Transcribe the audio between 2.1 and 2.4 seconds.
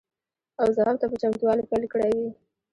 وي.